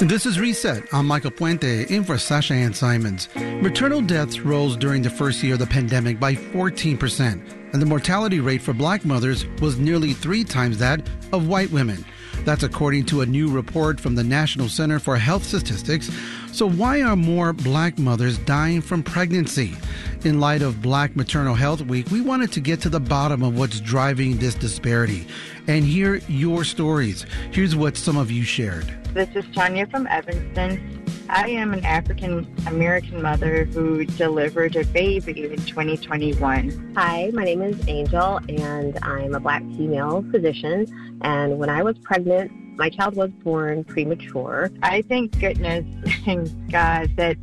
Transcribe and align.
This 0.00 0.24
is 0.24 0.40
Reset. 0.40 0.94
I'm 0.94 1.06
Michael 1.06 1.30
Puente 1.30 1.90
in 1.90 2.04
for 2.04 2.16
Sasha 2.16 2.54
Ann 2.54 2.72
Simons. 2.72 3.28
Maternal 3.36 4.00
deaths 4.00 4.40
rose 4.40 4.74
during 4.74 5.02
the 5.02 5.10
first 5.10 5.42
year 5.42 5.52
of 5.52 5.58
the 5.58 5.66
pandemic 5.66 6.18
by 6.18 6.36
14%, 6.36 7.72
and 7.74 7.82
the 7.82 7.84
mortality 7.84 8.40
rate 8.40 8.62
for 8.62 8.72
black 8.72 9.04
mothers 9.04 9.44
was 9.60 9.76
nearly 9.76 10.14
three 10.14 10.42
times 10.42 10.78
that 10.78 11.06
of 11.34 11.48
white 11.48 11.70
women. 11.70 12.02
That's 12.46 12.62
according 12.62 13.04
to 13.06 13.20
a 13.20 13.26
new 13.26 13.50
report 13.50 14.00
from 14.00 14.14
the 14.14 14.24
National 14.24 14.70
Center 14.70 14.98
for 14.98 15.18
Health 15.18 15.44
Statistics. 15.44 16.10
So, 16.50 16.66
why 16.66 17.02
are 17.02 17.14
more 17.14 17.52
black 17.52 17.98
mothers 17.98 18.38
dying 18.38 18.80
from 18.80 19.02
pregnancy? 19.02 19.76
In 20.24 20.40
light 20.40 20.62
of 20.62 20.80
Black 20.80 21.14
Maternal 21.14 21.54
Health 21.54 21.82
Week, 21.82 22.10
we 22.10 22.22
wanted 22.22 22.52
to 22.52 22.60
get 22.60 22.80
to 22.80 22.88
the 22.88 23.00
bottom 23.00 23.42
of 23.42 23.58
what's 23.58 23.80
driving 23.80 24.38
this 24.38 24.54
disparity 24.54 25.26
and 25.66 25.84
hear 25.84 26.22
your 26.26 26.64
stories. 26.64 27.26
Here's 27.50 27.76
what 27.76 27.98
some 27.98 28.16
of 28.16 28.30
you 28.30 28.44
shared. 28.44 28.99
This 29.12 29.28
is 29.34 29.44
Tanya 29.52 29.88
from 29.88 30.06
Evanston. 30.06 31.04
I 31.28 31.48
am 31.48 31.74
an 31.74 31.84
African 31.84 32.46
American 32.68 33.20
mother 33.20 33.64
who 33.64 34.04
delivered 34.04 34.76
a 34.76 34.84
baby 34.84 35.50
in 35.50 35.56
2021. 35.56 36.94
Hi, 36.96 37.30
my 37.34 37.42
name 37.42 37.60
is 37.60 37.88
Angel, 37.88 38.38
and 38.48 38.96
I'm 39.02 39.34
a 39.34 39.40
black 39.40 39.62
female 39.62 40.24
physician. 40.30 40.86
And 41.22 41.58
when 41.58 41.68
I 41.68 41.82
was 41.82 41.98
pregnant, 41.98 42.52
my 42.78 42.88
child 42.88 43.16
was 43.16 43.30
born 43.42 43.82
premature. 43.82 44.70
I 44.80 45.02
thank 45.02 45.36
goodness 45.40 45.84
and 46.28 46.70
God 46.70 47.10
that 47.16 47.36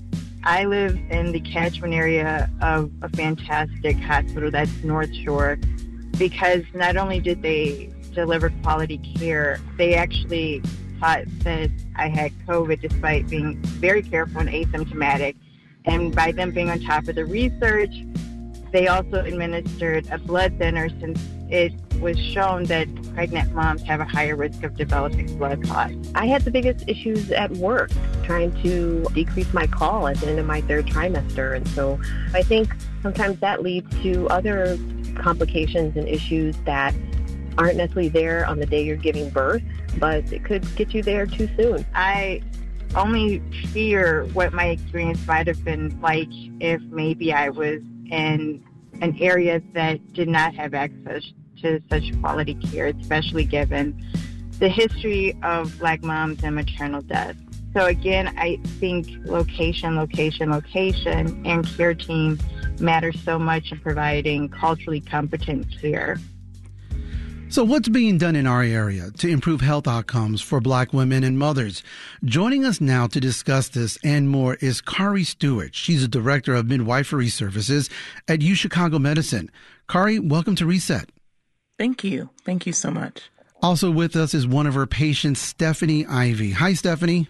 I 0.45 0.63
live 0.63 0.98
in 1.09 1.34
the 1.34 1.41
catchment 1.41 1.93
area 1.93 2.49
of 2.62 2.90
a 3.02 3.09
fantastic 3.09 3.98
hospital 3.98 4.52
that's 4.52 4.71
North 4.85 5.13
Shore 5.13 5.57
because 6.18 6.63
not 6.73 6.95
only 6.95 7.20
did 7.20 7.41
they 7.41 7.93
deliver 8.13 8.52
quality 8.63 8.99
care, 9.18 9.59
they 9.77 9.95
actually 9.95 10.63
thought 10.99 11.25
that 11.39 11.69
I 11.95 12.07
had 12.07 12.31
COVID 12.47 12.81
despite 12.81 13.29
being 13.29 13.61
very 13.63 14.01
careful 14.01 14.41
and 14.41 14.49
asymptomatic. 14.49 15.35
And 15.85 16.13
by 16.15 16.31
them 16.31 16.51
being 16.51 16.70
on 16.70 16.79
top 16.81 17.07
of 17.07 17.15
the 17.15 17.26
research, 17.26 17.93
they 18.71 18.87
also 18.87 19.23
administered 19.23 20.07
a 20.12 20.17
blood 20.17 20.57
thinner 20.57 20.89
since 20.99 21.20
it 21.49 21.73
was 22.01 22.20
shown 22.20 22.65
that 22.65 22.87
pregnant 23.13 23.54
moms 23.54 23.81
have 23.84 23.99
a 23.99 24.05
higher 24.05 24.35
risk 24.35 24.63
of 24.63 24.76
developing 24.76 25.37
blood 25.37 25.63
clots. 25.63 25.95
I 26.13 26.26
had 26.26 26.43
the 26.43 26.51
biggest 26.51 26.87
issues 26.87 27.32
at 27.32 27.51
work 27.51 27.91
trying 28.23 28.51
to 28.63 29.05
decrease 29.13 29.51
my 29.54 29.65
call 29.65 30.07
at 30.07 30.17
the 30.17 30.27
end 30.27 30.39
of 30.39 30.45
my 30.45 30.61
third 30.61 30.85
trimester. 30.85 31.55
And 31.55 31.67
so 31.70 31.99
I 32.34 32.43
think 32.43 32.76
sometimes 33.01 33.39
that 33.39 33.63
leads 33.63 33.89
to 34.04 34.27
other 34.29 34.77
complications 35.15 35.95
and 35.95 36.07
issues 36.07 36.55
that 36.65 36.93
aren't 37.58 37.77
necessarily 37.77 38.10
there 38.10 38.46
on 38.46 38.60
the 38.60 38.66
day 38.66 38.84
you're 38.84 38.96
giving 38.96 39.30
birth, 39.30 39.63
but 39.98 40.32
it 40.32 40.44
could 40.44 40.63
get 40.76 40.94
you 40.94 41.02
there 41.02 41.26
too 41.26 41.50
soon. 41.58 41.86
I 41.94 42.41
only 42.96 43.40
fear 43.74 44.26
what 44.34 44.54
my 44.54 44.68
experience 44.68 45.26
might 45.27 45.48
have 45.48 45.63
been 45.63 46.00
like 46.02 46.30
if 46.60 46.82
maybe 46.84 47.34
I 47.34 47.50
was 47.50 47.82
in 48.10 48.63
an 49.02 49.18
area 49.20 49.62
that 49.74 50.13
did 50.13 50.28
not 50.28 50.55
have 50.55 50.74
access 50.74 51.24
to 51.62 51.82
such 51.90 52.20
quality 52.22 52.55
care, 52.55 52.88
especially 52.88 53.46
given 53.46 54.00
the 54.60 54.70
history 54.70 55.38
of 55.44 55.78
black 55.80 56.04
moms 56.04 56.44
and 56.44 56.55
maternal 56.55 57.02
death. 57.02 57.35
So 57.74 57.85
again, 57.85 58.34
I 58.38 58.60
think 58.80 59.08
location, 59.26 59.96
location, 59.96 60.52
location, 60.52 61.46
and 61.46 61.68
care 61.76 61.94
team 61.94 62.40
matters 62.80 63.22
so 63.24 63.38
much 63.38 63.72
in 63.72 63.80
providing 63.80 64.50
culturally 64.50 65.02
competent 65.02 65.68
care. 65.80 66.18
So, 67.50 67.63
what's 67.63 67.88
being 67.88 68.17
done 68.17 68.35
in 68.35 68.45
our 68.45 68.62
area 68.62 69.09
to 69.19 69.29
improve 69.29 69.62
health 69.62 69.88
outcomes 69.88 70.41
for 70.41 70.59
black 70.59 70.91
women 70.91 71.23
and 71.23 71.40
mothers? 71.40 71.81
Joining 72.25 72.66
us 72.66 72.81
now 72.81 73.07
to 73.07 73.22
discuss 73.22 73.69
this 73.69 73.97
and 74.03 74.29
more 74.29 74.56
is 74.56 74.81
Kari 74.81 75.23
Stewart. 75.23 75.73
She's 75.73 76.03
a 76.03 76.09
director 76.09 76.53
of 76.53 76.67
midwifery 76.67 77.29
services 77.29 77.89
at 78.27 78.39
UChicago 78.39 78.99
Medicine. 78.99 79.49
Kari, 79.89 80.19
welcome 80.19 80.55
to 80.55 80.66
Reset. 80.66 81.09
Thank 81.77 82.03
you. 82.03 82.29
Thank 82.44 82.67
you 82.67 82.73
so 82.73 82.91
much. 82.91 83.29
Also 83.61 83.91
with 83.91 84.17
us 84.17 84.33
is 84.33 84.45
one 84.45 84.67
of 84.67 84.73
her 84.73 84.85
patients, 84.85 85.39
Stephanie 85.39 86.05
Ivy. 86.05 86.51
Hi, 86.51 86.73
Stephanie. 86.73 87.29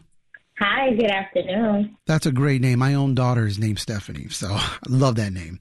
Hi, 0.60 0.92
good 0.96 1.12
afternoon. 1.12 1.96
That's 2.08 2.26
a 2.26 2.32
great 2.32 2.62
name. 2.62 2.80
My 2.80 2.96
own 2.96 3.14
daughter 3.14 3.46
is 3.46 3.60
named 3.60 3.78
Stephanie, 3.78 4.30
so 4.30 4.48
I 4.50 4.78
love 4.90 5.16
that 5.16 5.32
name. 5.32 5.60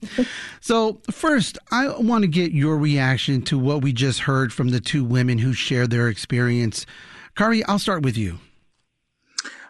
so, 0.59 1.01
first, 1.11 1.59
I 1.71 1.89
want 1.99 2.23
to 2.23 2.27
get 2.27 2.51
your 2.51 2.77
reaction 2.77 3.43
to 3.43 3.59
what 3.59 3.83
we 3.83 3.93
just 3.93 4.21
heard 4.21 4.51
from 4.51 4.69
the 4.69 4.79
two 4.79 5.03
women 5.03 5.37
who 5.37 5.53
shared 5.53 5.91
their 5.91 6.07
experience. 6.07 6.87
Kari, 7.35 7.63
I'll 7.65 7.77
start 7.77 8.01
with 8.01 8.17
you. 8.17 8.39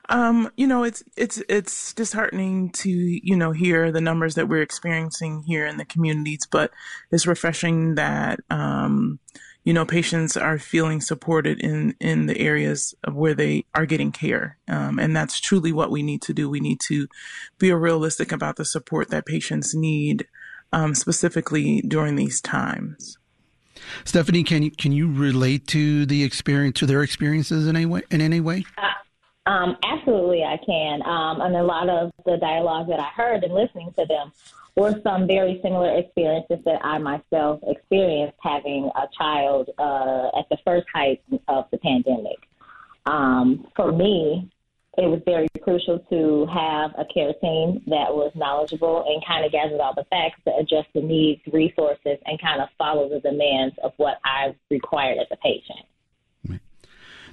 Um, 0.07 0.49
you 0.55 0.65
know, 0.65 0.83
it's 0.83 1.03
it's 1.17 1.43
it's 1.49 1.93
disheartening 1.93 2.69
to 2.71 2.89
you 2.89 3.35
know 3.35 3.51
hear 3.51 3.91
the 3.91 3.99
numbers 3.99 4.35
that 4.35 4.47
we're 4.47 4.61
experiencing 4.61 5.43
here 5.43 5.65
in 5.65 5.75
the 5.75 5.83
communities, 5.83 6.47
but 6.49 6.71
it's 7.11 7.27
refreshing 7.27 7.95
that 7.95 8.39
um, 8.49 9.19
you 9.67 9.73
know, 9.73 9.85
patients 9.85 10.37
are 10.37 10.57
feeling 10.57 11.01
supported 11.01 11.59
in, 11.59 11.93
in 11.99 12.27
the 12.27 12.39
areas 12.39 12.95
of 13.03 13.15
where 13.15 13.33
they 13.33 13.65
are 13.75 13.85
getting 13.85 14.13
care. 14.13 14.57
Um, 14.69 14.97
and 14.97 15.13
that's 15.13 15.41
truly 15.41 15.73
what 15.73 15.91
we 15.91 16.01
need 16.03 16.21
to 16.21 16.33
do. 16.33 16.49
We 16.49 16.61
need 16.61 16.79
to 16.87 17.09
be 17.59 17.73
realistic 17.73 18.31
about 18.31 18.55
the 18.55 18.63
support 18.63 19.09
that 19.09 19.25
patients 19.25 19.75
need, 19.75 20.25
um, 20.71 20.95
specifically 20.95 21.81
during 21.81 22.15
these 22.15 22.39
times. 22.39 23.17
Stephanie, 24.05 24.45
can 24.45 24.63
you, 24.63 24.71
can 24.71 24.93
you 24.93 25.11
relate 25.11 25.67
to 25.67 26.05
the 26.05 26.23
experience, 26.23 26.79
to 26.79 26.85
their 26.85 27.03
experiences 27.03 27.67
in 27.67 27.75
any 27.75 27.85
way, 27.85 28.03
in 28.09 28.21
any 28.21 28.39
way? 28.39 28.63
Uh, 28.77 29.49
um, 29.49 29.75
absolutely, 29.83 30.45
I 30.45 30.59
can. 30.65 31.01
Um, 31.01 31.41
and 31.41 31.57
a 31.57 31.63
lot 31.63 31.89
of 31.89 32.13
the 32.25 32.37
dialogue 32.37 32.87
that 32.87 33.01
I 33.01 33.09
heard 33.13 33.43
and 33.43 33.53
listening 33.53 33.91
to 33.99 34.05
them 34.05 34.31
or 34.77 34.93
some 35.01 35.25
very 35.25 35.59
similar 35.63 35.97
experiences 35.97 36.59
that 36.63 36.79
I 36.85 36.99
myself 36.99 37.59
experienced 37.67 38.37
having 38.41 38.91
a 38.95 39.07
child 39.17 39.69
uh, 39.79 40.29
at 40.37 40.47
the 40.49 40.57
first 40.63 40.85
height 40.93 41.21
of 41.47 41.65
the 41.71 41.79
pandemic. 41.79 42.37
Um, 43.07 43.67
for 43.75 43.91
me, 43.91 44.51
it 44.99 45.07
was 45.07 45.21
very 45.25 45.47
crucial 45.63 45.99
to 46.11 46.45
have 46.53 46.91
a 46.97 47.05
care 47.11 47.33
team 47.41 47.81
that 47.87 48.13
was 48.13 48.31
knowledgeable 48.35 49.03
and 49.07 49.23
kind 49.25 49.45
of 49.45 49.51
gathered 49.51 49.79
all 49.79 49.95
the 49.95 50.05
facts 50.11 50.39
to 50.45 50.55
adjust 50.55 50.87
the 50.93 51.01
needs, 51.01 51.41
resources, 51.51 52.19
and 52.25 52.39
kind 52.39 52.61
of 52.61 52.69
follow 52.77 53.09
the 53.09 53.19
demands 53.19 53.75
of 53.83 53.93
what 53.97 54.19
I 54.23 54.55
required 54.69 55.17
as 55.17 55.27
a 55.31 55.37
patient. 55.37 56.59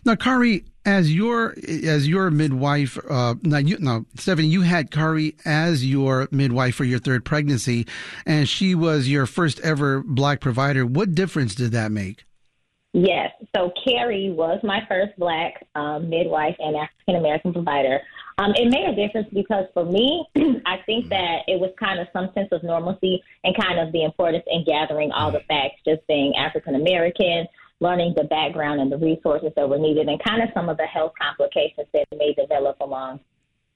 Now, 0.06 0.14
Kari, 0.14 0.64
as 0.84 1.12
your 1.12 1.54
as 1.66 2.06
your 2.06 2.30
midwife, 2.30 2.98
uh, 3.08 3.34
now 3.42 3.58
you 3.58 3.78
now 3.78 4.04
Stephanie, 4.16 4.48
you 4.48 4.62
had 4.62 4.90
Kari 4.90 5.36
as 5.44 5.84
your 5.84 6.28
midwife 6.30 6.74
for 6.74 6.84
your 6.84 6.98
third 6.98 7.24
pregnancy, 7.24 7.86
and 8.26 8.48
she 8.48 8.74
was 8.74 9.08
your 9.08 9.26
first 9.26 9.60
ever 9.60 10.02
black 10.02 10.40
provider. 10.40 10.84
What 10.84 11.14
difference 11.14 11.54
did 11.54 11.72
that 11.72 11.90
make? 11.90 12.24
Yes, 12.92 13.32
so 13.56 13.72
Carrie 13.84 14.30
was 14.30 14.60
my 14.62 14.80
first 14.88 15.18
black 15.18 15.66
um, 15.74 16.08
midwife 16.08 16.54
and 16.60 16.76
African 16.76 17.16
American 17.16 17.52
provider. 17.52 18.00
Um, 18.38 18.52
it 18.56 18.68
made 18.70 18.88
a 18.88 18.94
difference 18.94 19.28
because 19.32 19.66
for 19.74 19.84
me, 19.84 20.26
I 20.66 20.78
think 20.86 21.08
that 21.08 21.42
it 21.46 21.60
was 21.60 21.72
kind 21.78 21.98
of 21.98 22.08
some 22.12 22.30
sense 22.34 22.48
of 22.52 22.62
normalcy 22.62 23.22
and 23.42 23.56
kind 23.56 23.80
of 23.80 23.92
the 23.92 24.04
importance 24.04 24.44
in 24.46 24.64
gathering 24.64 25.12
all 25.12 25.32
the 25.32 25.40
facts, 25.48 25.80
just 25.84 26.06
being 26.06 26.34
African 26.36 26.74
American 26.76 27.46
learning 27.84 28.14
the 28.16 28.24
background 28.24 28.80
and 28.80 28.90
the 28.90 28.96
resources 28.96 29.52
that 29.56 29.68
were 29.68 29.78
needed 29.78 30.08
and 30.08 30.18
kind 30.24 30.42
of 30.42 30.48
some 30.54 30.70
of 30.70 30.78
the 30.78 30.86
health 30.86 31.12
complications 31.20 31.86
that 31.92 32.06
may 32.16 32.32
develop 32.32 32.80
along 32.80 33.20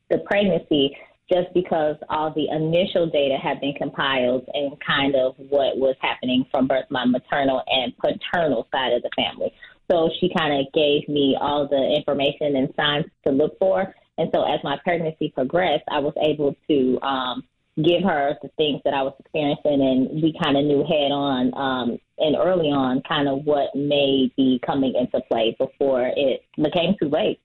the 0.09 0.19
pregnancy 0.27 0.97
just 1.31 1.53
because 1.53 1.95
all 2.09 2.33
the 2.33 2.49
initial 2.49 3.07
data 3.07 3.37
had 3.37 3.61
been 3.61 3.75
compiled 3.75 4.49
and 4.55 4.73
kind 4.81 5.15
of 5.15 5.35
what 5.51 5.77
was 5.77 5.95
happening 6.01 6.47
from 6.51 6.67
both 6.67 6.85
my 6.89 7.05
maternal 7.05 7.63
and 7.67 7.93
paternal 7.99 8.67
side 8.73 8.95
of 8.95 9.03
the 9.03 9.11
family. 9.15 9.53
So 9.91 10.11
she 10.21 10.33
kind 10.35 10.59
of 10.59 10.73
gave 10.73 11.07
me 11.07 11.37
all 11.39 11.69
the 11.69 11.95
information 11.95 12.57
and 12.57 12.73
signs 12.77 13.05
to 13.27 13.33
look 13.33 13.59
for. 13.59 13.95
And 14.17 14.31
so 14.35 14.43
as 14.43 14.59
my 14.65 14.79
pregnancy 14.83 15.31
progressed, 15.35 15.85
I 15.91 15.99
was 15.99 16.15
able 16.23 16.57
to 16.69 17.01
um, 17.03 17.45
give 17.83 18.03
her 18.03 18.35
the 18.43 18.49
things 18.57 18.81
that 18.85 18.95
I 18.95 19.03
was 19.03 19.15
experiencing, 19.19 19.81
and 19.81 20.23
we 20.23 20.35
kind 20.43 20.57
of 20.57 20.65
knew 20.65 20.85
head 20.85 21.13
on 21.13 21.55
um, 21.55 21.99
and 22.19 22.37
early 22.37 22.69
on 22.69 23.03
kind 23.09 23.29
of 23.29 23.45
what 23.45 23.75
may 23.75 24.33
be 24.37 24.61
coming 24.65 24.95
into 24.95 25.21
play 25.29 25.57
before 25.59 26.11
it 26.17 26.43
became 26.57 26.97
too 27.01 27.09
late. 27.09 27.41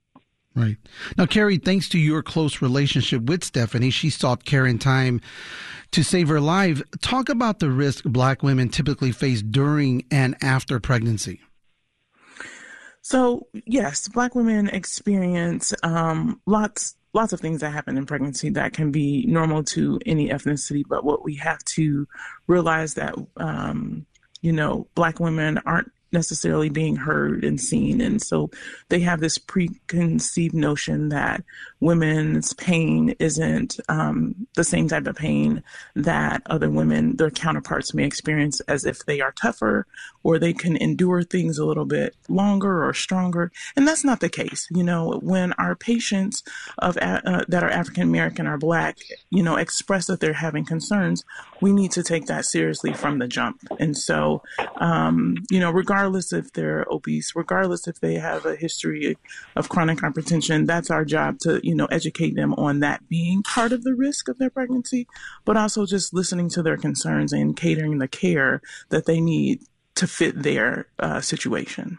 Right. 0.56 0.76
Now, 1.18 1.26
Carrie, 1.26 1.58
thanks 1.58 1.88
to 1.90 1.98
your 1.98 2.22
close 2.22 2.62
relationship 2.62 3.24
with 3.24 3.42
Stephanie, 3.42 3.90
she 3.90 4.08
sought 4.08 4.44
care 4.44 4.66
in 4.66 4.78
time 4.78 5.20
to 5.90 6.04
save 6.04 6.28
her 6.28 6.40
life. 6.40 6.80
Talk 7.00 7.28
about 7.28 7.58
the 7.58 7.70
risk 7.70 8.04
black 8.04 8.42
women 8.42 8.68
typically 8.68 9.10
face 9.10 9.42
during 9.42 10.04
and 10.12 10.36
after 10.42 10.78
pregnancy. 10.78 11.40
So, 13.02 13.48
yes, 13.66 14.08
black 14.08 14.34
women 14.34 14.68
experience 14.68 15.74
um, 15.82 16.40
lots 16.46 16.96
lots 17.14 17.32
of 17.32 17.40
things 17.40 17.60
that 17.60 17.70
happen 17.70 17.96
in 17.96 18.06
pregnancy 18.06 18.50
that 18.50 18.72
can 18.72 18.90
be 18.90 19.24
normal 19.26 19.62
to 19.64 19.98
any 20.04 20.28
ethnicity. 20.28 20.82
But 20.86 21.04
what 21.04 21.24
we 21.24 21.36
have 21.36 21.64
to 21.64 22.06
realize 22.46 22.94
that 22.94 23.14
um, 23.36 24.06
you 24.44 24.52
know, 24.52 24.86
black 24.94 25.20
women 25.20 25.58
aren't 25.64 25.90
necessarily 26.12 26.68
being 26.68 26.96
heard 26.96 27.44
and 27.44 27.58
seen. 27.58 28.02
And 28.02 28.20
so 28.20 28.50
they 28.90 29.00
have 29.00 29.20
this 29.20 29.38
preconceived 29.38 30.54
notion 30.54 31.08
that 31.08 31.42
women's 31.84 32.54
pain 32.54 33.14
isn't 33.18 33.78
um, 33.90 34.34
the 34.54 34.64
same 34.64 34.88
type 34.88 35.06
of 35.06 35.14
pain 35.14 35.62
that 35.94 36.42
other 36.46 36.70
women, 36.70 37.16
their 37.16 37.30
counterparts, 37.30 37.92
may 37.92 38.04
experience 38.04 38.60
as 38.60 38.86
if 38.86 39.04
they 39.04 39.20
are 39.20 39.32
tougher 39.32 39.86
or 40.22 40.38
they 40.38 40.54
can 40.54 40.76
endure 40.78 41.22
things 41.22 41.58
a 41.58 41.66
little 41.66 41.84
bit 41.84 42.16
longer 42.28 42.88
or 42.88 42.94
stronger. 42.94 43.52
And 43.76 43.86
that's 43.86 44.02
not 44.02 44.20
the 44.20 44.30
case. 44.30 44.66
You 44.70 44.82
know, 44.82 45.20
when 45.22 45.52
our 45.54 45.76
patients 45.76 46.42
of 46.78 46.96
uh, 46.96 47.44
that 47.48 47.62
are 47.62 47.70
African 47.70 48.04
American 48.04 48.46
or 48.46 48.56
Black, 48.56 48.96
you 49.28 49.42
know, 49.42 49.56
express 49.56 50.06
that 50.06 50.20
they're 50.20 50.32
having 50.32 50.64
concerns, 50.64 51.22
we 51.60 51.72
need 51.72 51.92
to 51.92 52.02
take 52.02 52.26
that 52.26 52.46
seriously 52.46 52.94
from 52.94 53.18
the 53.18 53.28
jump. 53.28 53.60
And 53.78 53.96
so, 53.96 54.42
um, 54.76 55.36
you 55.50 55.60
know, 55.60 55.70
regardless 55.70 56.32
if 56.32 56.52
they're 56.54 56.86
obese, 56.90 57.36
regardless 57.36 57.86
if 57.86 58.00
they 58.00 58.14
have 58.14 58.46
a 58.46 58.56
history 58.56 59.18
of 59.54 59.68
chronic 59.68 59.98
hypertension, 59.98 60.66
that's 60.66 60.90
our 60.90 61.04
job 61.04 61.38
to, 61.40 61.60
you 61.62 61.73
know, 61.74 61.86
educate 61.86 62.34
them 62.34 62.54
on 62.54 62.80
that 62.80 63.08
being 63.08 63.42
part 63.42 63.72
of 63.72 63.84
the 63.84 63.94
risk 63.94 64.28
of 64.28 64.38
their 64.38 64.50
pregnancy, 64.50 65.06
but 65.44 65.56
also 65.56 65.86
just 65.86 66.14
listening 66.14 66.48
to 66.50 66.62
their 66.62 66.76
concerns 66.76 67.32
and 67.32 67.56
catering 67.56 67.98
the 67.98 68.08
care 68.08 68.60
that 68.90 69.06
they 69.06 69.20
need 69.20 69.60
to 69.96 70.06
fit 70.06 70.42
their 70.42 70.86
uh, 70.98 71.20
situation. 71.20 71.98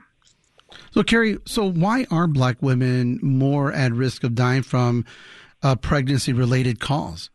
So, 0.92 1.04
Carrie, 1.04 1.38
so 1.46 1.70
why 1.70 2.06
are 2.12 2.28
Black 2.28 2.62
women 2.62 3.20
more 3.22 3.72
at 3.72 3.94
risk 3.94 4.24
of 4.24 4.36
dying 4.36 4.64
from 4.64 5.06
a 5.62 5.76
pregnancy 5.76 6.34
related 6.34 6.80
cause? 6.80 7.30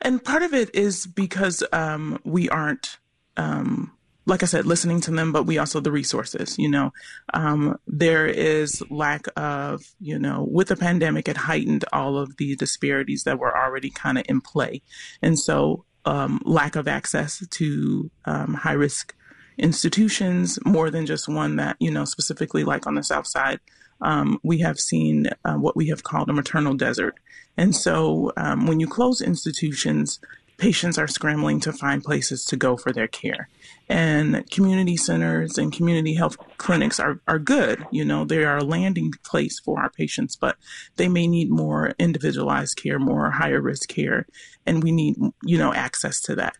And 0.00 0.22
part 0.22 0.42
of 0.42 0.52
it 0.52 0.74
is 0.74 1.06
because 1.06 1.62
um, 1.72 2.18
we 2.24 2.48
aren't, 2.48 2.98
um, 3.36 3.92
like 4.26 4.42
I 4.42 4.46
said, 4.46 4.66
listening 4.66 5.00
to 5.02 5.10
them, 5.10 5.32
but 5.32 5.44
we 5.44 5.58
also 5.58 5.80
the 5.80 5.92
resources. 5.92 6.58
You 6.58 6.68
know, 6.68 6.92
um, 7.34 7.78
there 7.86 8.26
is 8.26 8.82
lack 8.90 9.26
of, 9.36 9.84
you 10.00 10.18
know, 10.18 10.46
with 10.50 10.68
the 10.68 10.76
pandemic, 10.76 11.28
it 11.28 11.36
heightened 11.36 11.84
all 11.92 12.18
of 12.18 12.36
the 12.36 12.56
disparities 12.56 13.24
that 13.24 13.38
were 13.38 13.56
already 13.56 13.90
kind 13.90 14.18
of 14.18 14.24
in 14.28 14.40
play, 14.40 14.82
and 15.20 15.38
so 15.38 15.84
um, 16.04 16.40
lack 16.44 16.76
of 16.76 16.88
access 16.88 17.46
to 17.46 18.10
um, 18.24 18.54
high 18.54 18.72
risk 18.72 19.14
institutions, 19.58 20.58
more 20.64 20.90
than 20.90 21.06
just 21.06 21.28
one 21.28 21.56
that 21.56 21.76
you 21.78 21.90
know 21.90 22.04
specifically 22.04 22.64
like 22.64 22.86
on 22.86 22.94
the 22.94 23.02
South 23.02 23.26
Side 23.26 23.60
um, 24.02 24.38
we 24.42 24.58
have 24.58 24.78
seen 24.78 25.28
uh, 25.44 25.54
what 25.54 25.76
we 25.76 25.88
have 25.88 26.02
called 26.02 26.28
a 26.28 26.32
maternal 26.32 26.74
desert. 26.74 27.18
And 27.56 27.74
so 27.74 28.32
um, 28.36 28.66
when 28.66 28.80
you 28.80 28.86
close 28.86 29.20
institutions, 29.20 30.20
patients 30.62 30.96
are 30.96 31.08
scrambling 31.08 31.58
to 31.58 31.72
find 31.72 32.04
places 32.04 32.44
to 32.44 32.56
go 32.56 32.76
for 32.76 32.92
their 32.92 33.08
care. 33.08 33.48
And 33.88 34.48
community 34.48 34.96
centers 34.96 35.58
and 35.58 35.72
community 35.72 36.14
health 36.14 36.36
clinics 36.56 37.00
are, 37.00 37.20
are 37.26 37.40
good. 37.40 37.84
You 37.90 38.04
know, 38.04 38.24
they 38.24 38.44
are 38.44 38.58
a 38.58 38.64
landing 38.64 39.12
place 39.24 39.58
for 39.58 39.80
our 39.80 39.90
patients, 39.90 40.36
but 40.36 40.54
they 40.98 41.08
may 41.08 41.26
need 41.26 41.50
more 41.50 41.94
individualized 41.98 42.76
care, 42.76 43.00
more 43.00 43.28
higher 43.32 43.60
risk 43.60 43.88
care, 43.88 44.24
and 44.64 44.84
we 44.84 44.92
need, 44.92 45.16
you 45.42 45.58
know, 45.58 45.74
access 45.74 46.20
to 46.22 46.36
that. 46.36 46.56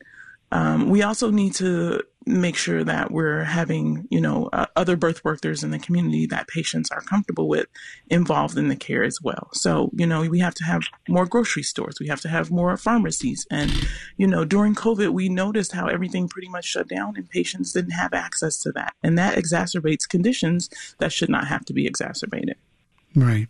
Um, 0.51 0.91
we 0.91 1.03
also 1.03 1.31
need 1.31 1.55
to 1.55 2.03
make 2.27 2.57
sure 2.57 2.85
that 2.85 3.11
we're 3.11 3.45
having, 3.45 4.07
you 4.11 4.21
know, 4.21 4.49
uh, 4.53 4.67
other 4.77 4.97
birth 4.97 5.25
workers 5.25 5.65
in 5.65 5.71
the 5.71 5.79
community 5.79 6.27
that 6.27 6.49
patients 6.49 6.91
are 6.91 7.01
comfortable 7.01 7.49
with 7.49 7.67
involved 8.09 8.57
in 8.57 8.69
the 8.69 8.77
care 8.77 9.03
as 9.03 9.21
well. 9.23 9.49
So, 9.53 9.91
you 9.95 10.07
know, 10.07 10.23
we 10.23 10.39
have 10.41 10.55
to 10.55 10.65
have 10.65 10.83
more 11.09 11.27
grocery 11.27 11.63
stores. 11.63 11.99
We 12.01 12.09
have 12.09 12.21
to 12.23 12.29
have 12.29 12.51
more 12.51 12.77
pharmacies. 12.77 13.47
And, 13.51 13.73
you 14.17 14.27
know, 14.27 14.45
during 14.45 14.75
COVID, 14.75 15.11
we 15.11 15.29
noticed 15.29 15.73
how 15.73 15.87
everything 15.87 16.29
pretty 16.29 16.49
much 16.49 16.65
shut 16.65 16.89
down 16.89 17.15
and 17.17 17.29
patients 17.29 17.73
didn't 17.73 17.93
have 17.93 18.13
access 18.13 18.59
to 18.61 18.73
that. 18.73 18.95
And 19.03 19.19
that 19.19 19.37
exacerbates 19.37 20.09
conditions 20.09 20.69
that 20.99 21.13
should 21.13 21.31
not 21.31 21.47
have 21.49 21.65
to 21.67 21.73
be 21.73 21.87
exacerbated. 21.87 22.57
Right. 23.15 23.49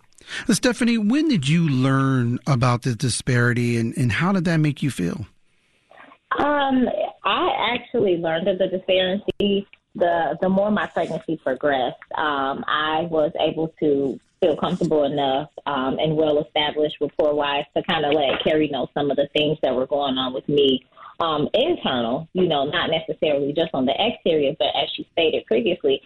Stephanie, 0.49 0.99
when 0.99 1.29
did 1.29 1.49
you 1.49 1.69
learn 1.69 2.39
about 2.47 2.83
the 2.83 2.95
disparity 2.95 3.77
and, 3.77 3.97
and 3.97 4.13
how 4.13 4.33
did 4.33 4.45
that 4.45 4.59
make 4.59 4.83
you 4.83 4.91
feel? 4.91 5.27
Um, 6.39 6.87
I 7.25 7.75
actually 7.75 8.17
learned 8.17 8.49
of 8.49 8.59
the 8.59 8.69
disparity 8.69 9.67
the 9.95 10.39
the 10.41 10.49
more 10.49 10.71
my 10.71 10.87
pregnancy 10.87 11.37
progressed. 11.37 12.01
Um, 12.17 12.65
I 12.67 13.07
was 13.11 13.33
able 13.41 13.69
to 13.81 14.19
feel 14.41 14.57
comfortable 14.57 15.05
enough 15.05 15.51
um, 15.67 15.99
and 15.99 16.17
well 16.17 16.43
established 16.43 16.97
rapport 17.01 17.35
wise 17.35 17.65
to 17.77 17.83
kind 17.85 18.05
of 18.05 18.13
let 18.15 18.43
Carrie 18.43 18.69
know 18.69 18.89
some 18.95 19.11
of 19.11 19.17
the 19.17 19.29
things 19.35 19.59
that 19.63 19.75
were 19.75 19.87
going 19.87 20.17
on 20.19 20.33
with 20.33 20.49
me 20.49 20.85
um, 21.21 21.49
internal. 21.55 22.29
You 22.33 22.49
know, 22.49 22.65
not 22.65 22.91
necessarily 22.91 23.53
just 23.53 23.71
on 23.75 23.87
the 23.87 23.95
exterior, 23.99 24.55
but 24.59 24.69
as 24.69 24.89
she 24.97 25.07
stated 25.13 25.45
previously, 25.47 26.01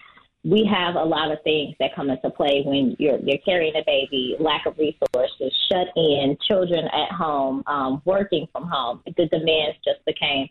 we 0.45 0.65
have 0.65 0.97
a 0.97 1.05
lot 1.05 1.31
of 1.31 1.43
things 1.43 1.75
that 1.79 1.95
come 1.95 2.11
into 2.11 2.31
play 2.31 2.63
when 2.65 2.97
you're 2.99 3.21
you're 3.21 3.39
carrying 3.39 3.77
a 3.77 3.85
baby, 3.87 4.37
lack 4.41 4.67
of 4.67 4.77
resources, 4.79 5.53
shut 5.71 5.89
in, 5.97 6.37
children 6.47 6.87
at 6.87 7.13
home, 7.13 7.63
um, 7.67 8.03
working 8.05 8.49
from 8.53 8.67
home. 8.67 9.01
The 9.17 9.27
demands 9.27 9.77
just 9.85 10.05
became 10.05 10.49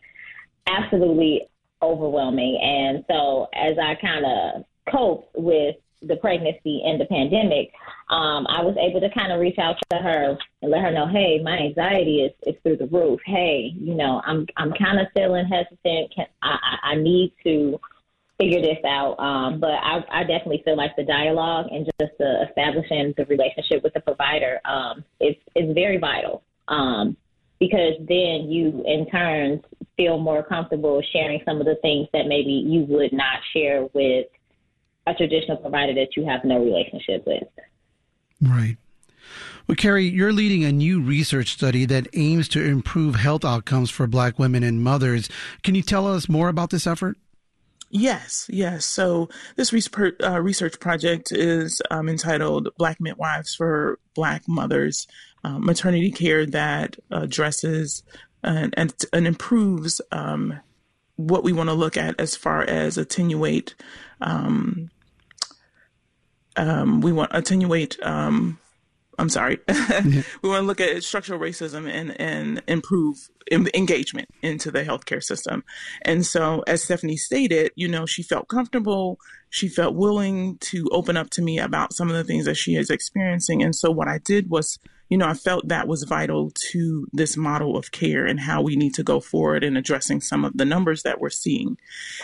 absolutely 0.67 1.47
overwhelming, 1.81 2.59
and 2.61 3.03
so 3.09 3.47
as 3.53 3.77
I 3.77 3.95
kind 3.95 4.25
of 4.25 4.65
coped 4.91 5.35
with 5.35 5.75
the 6.01 6.15
pregnancy 6.17 6.83
and 6.85 6.99
the 6.99 7.05
pandemic, 7.05 7.71
um, 8.09 8.45
I 8.47 8.61
was 8.61 8.75
able 8.77 9.01
to 9.01 9.09
kind 9.13 9.31
of 9.31 9.39
reach 9.39 9.57
out 9.57 9.75
to 9.89 9.97
her 9.97 10.37
and 10.61 10.71
let 10.71 10.81
her 10.81 10.91
know, 10.91 11.07
hey, 11.07 11.41
my 11.43 11.57
anxiety 11.57 12.21
is, 12.21 12.31
is 12.45 12.55
through 12.61 12.77
the 12.77 12.87
roof. 12.87 13.19
Hey, 13.25 13.73
you 13.75 13.95
know, 13.95 14.21
I'm 14.25 14.45
I'm 14.57 14.71
kind 14.73 14.99
of 14.99 15.07
feeling 15.15 15.45
hesitant. 15.45 16.13
Can, 16.13 16.27
I, 16.41 16.77
I 16.83 16.95
need 16.95 17.33
to 17.43 17.79
figure 18.37 18.61
this 18.61 18.83
out. 18.85 19.19
Um, 19.19 19.59
but 19.59 19.71
I, 19.71 20.03
I 20.11 20.21
definitely 20.21 20.61
feel 20.65 20.77
like 20.77 20.95
the 20.95 21.03
dialogue 21.03 21.67
and 21.71 21.85
just 21.99 22.11
the 22.19 22.45
establishing 22.47 23.13
the 23.17 23.25
relationship 23.25 23.83
with 23.83 23.93
the 23.93 24.01
provider 24.01 24.59
um, 24.65 25.03
is 25.19 25.35
is 25.55 25.73
very 25.73 25.97
vital. 25.97 26.43
Um, 26.67 27.17
because 27.59 27.93
then 27.99 28.49
you 28.49 28.83
in 28.85 29.07
turn 29.09 29.61
feel 29.97 30.17
more 30.17 30.43
comfortable 30.43 31.01
sharing 31.13 31.41
some 31.45 31.59
of 31.59 31.65
the 31.65 31.75
things 31.81 32.07
that 32.13 32.27
maybe 32.27 32.51
you 32.51 32.81
would 32.81 33.13
not 33.13 33.39
share 33.53 33.85
with 33.93 34.27
a 35.07 35.13
traditional 35.13 35.57
provider 35.57 35.93
that 35.93 36.17
you 36.17 36.25
have 36.25 36.43
no 36.43 36.59
relationship 36.59 37.25
with. 37.25 37.43
Right. 38.41 38.77
Well, 39.67 39.75
Carrie, 39.75 40.07
you're 40.07 40.33
leading 40.33 40.63
a 40.63 40.71
new 40.71 41.01
research 41.01 41.51
study 41.51 41.85
that 41.85 42.07
aims 42.13 42.47
to 42.49 42.63
improve 42.63 43.15
health 43.15 43.43
outcomes 43.43 43.89
for 43.89 44.05
Black 44.05 44.37
women 44.37 44.63
and 44.63 44.83
mothers. 44.83 45.27
Can 45.63 45.73
you 45.73 45.81
tell 45.81 46.07
us 46.07 46.29
more 46.29 46.49
about 46.49 46.69
this 46.69 46.85
effort? 46.85 47.17
Yes, 47.89 48.47
yes. 48.49 48.85
So 48.85 49.29
this 49.55 49.71
research, 49.71 50.15
uh, 50.23 50.41
research 50.41 50.79
project 50.79 51.31
is 51.31 51.81
um, 51.91 52.09
entitled 52.09 52.69
Black 52.77 52.99
Midwives 52.99 53.55
for 53.55 53.99
Black 54.15 54.43
Mothers, 54.47 55.07
uh, 55.43 55.59
maternity 55.59 56.11
care 56.11 56.45
that 56.47 56.97
addresses 57.11 58.03
and, 58.43 58.73
and, 58.75 58.93
and 59.13 59.27
improves 59.27 60.01
um, 60.11 60.59
what 61.15 61.43
we 61.43 61.53
want 61.53 61.69
to 61.69 61.73
look 61.73 61.97
at 61.97 62.19
as 62.19 62.35
far 62.35 62.63
as 62.63 62.97
attenuate. 62.97 63.75
Um, 64.21 64.89
um 66.57 67.01
we 67.01 67.11
want 67.11 67.31
attenuate 67.33 67.97
um, 68.01 68.59
I'm 69.17 69.29
sorry. 69.29 69.59
yeah. 69.69 70.23
We 70.41 70.49
want 70.49 70.63
to 70.63 70.67
look 70.67 70.81
at 70.81 71.03
structural 71.03 71.39
racism 71.39 71.89
and, 71.89 72.19
and 72.19 72.61
improve 72.67 73.29
engagement 73.51 74.29
into 74.41 74.71
the 74.71 74.83
healthcare 74.83 75.23
system. 75.23 75.63
And 76.01 76.25
so, 76.25 76.63
as 76.67 76.83
Stephanie 76.83 77.17
stated, 77.17 77.71
you 77.75 77.87
know, 77.87 78.05
she 78.05 78.23
felt 78.23 78.47
comfortable. 78.47 79.19
She 79.49 79.67
felt 79.67 79.95
willing 79.95 80.57
to 80.59 80.87
open 80.91 81.17
up 81.17 81.29
to 81.31 81.41
me 81.41 81.59
about 81.59 81.93
some 81.93 82.09
of 82.09 82.15
the 82.15 82.23
things 82.23 82.45
that 82.45 82.55
she 82.55 82.75
is 82.75 82.89
experiencing. 82.89 83.63
And 83.63 83.75
so, 83.75 83.91
what 83.91 84.07
I 84.07 84.19
did 84.19 84.49
was, 84.49 84.79
you 85.09 85.17
know, 85.17 85.27
I 85.27 85.33
felt 85.33 85.67
that 85.67 85.87
was 85.87 86.03
vital 86.03 86.51
to 86.71 87.07
this 87.13 87.37
model 87.37 87.77
of 87.77 87.91
care 87.91 88.25
and 88.25 88.39
how 88.39 88.61
we 88.61 88.75
need 88.75 88.95
to 88.95 89.03
go 89.03 89.19
forward 89.19 89.63
in 89.63 89.77
addressing 89.77 90.21
some 90.21 90.43
of 90.43 90.57
the 90.57 90.65
numbers 90.65 91.03
that 91.03 91.21
we're 91.21 91.29
seeing. 91.29 91.77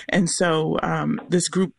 And 0.09 0.29
so, 0.29 0.79
um, 0.81 1.21
this 1.29 1.47
group 1.47 1.73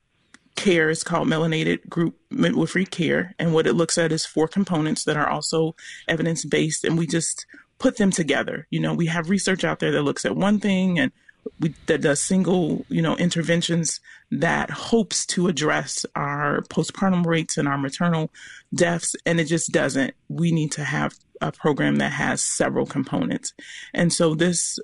care 0.54 0.90
is 0.90 1.04
called 1.04 1.28
melanated 1.28 1.88
group 1.88 2.18
midwifery 2.30 2.84
care. 2.84 3.34
And 3.38 3.52
what 3.52 3.66
it 3.66 3.74
looks 3.74 3.98
at 3.98 4.12
is 4.12 4.26
four 4.26 4.48
components 4.48 5.04
that 5.04 5.16
are 5.16 5.28
also 5.28 5.74
evidence 6.08 6.44
based 6.44 6.84
and 6.84 6.98
we 6.98 7.06
just 7.06 7.46
put 7.78 7.96
them 7.96 8.10
together. 8.10 8.66
You 8.70 8.80
know 8.80 8.94
we 8.94 9.06
have 9.06 9.30
research 9.30 9.64
out 9.64 9.80
there 9.80 9.92
that 9.92 10.02
looks 10.02 10.24
at 10.24 10.36
one 10.36 10.60
thing 10.60 10.98
and 10.98 11.12
we, 11.58 11.74
that 11.86 12.02
does 12.02 12.20
single 12.20 12.84
you 12.88 13.02
know 13.02 13.16
interventions 13.16 14.00
that 14.30 14.70
hopes 14.70 15.26
to 15.26 15.48
address 15.48 16.06
our 16.14 16.62
postpartum 16.62 17.26
rates 17.26 17.56
and 17.56 17.68
our 17.68 17.78
maternal 17.78 18.30
deaths. 18.74 19.14
And 19.26 19.40
it 19.40 19.44
just 19.44 19.72
doesn't. 19.72 20.14
We 20.28 20.52
need 20.52 20.72
to 20.72 20.84
have 20.84 21.14
a 21.40 21.52
program 21.52 21.96
that 21.96 22.12
has 22.12 22.40
several 22.40 22.86
components. 22.86 23.52
And 23.92 24.12
so 24.12 24.34
this 24.34 24.78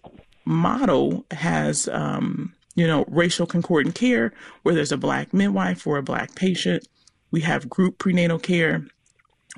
model 0.45 1.25
has 1.31 1.89
um, 1.89 2.55
you 2.79 2.87
know, 2.87 3.05
racial 3.09 3.45
concordant 3.45 3.97
care 3.97 4.33
where 4.63 4.73
there's 4.73 4.93
a 4.93 4.97
black 4.97 5.35
midwife 5.35 5.85
or 5.85 5.97
a 5.97 6.03
black 6.03 6.37
patient. 6.37 6.87
We 7.33 7.41
have 7.41 7.69
group 7.69 7.99
prenatal 7.99 8.39
care 8.39 8.87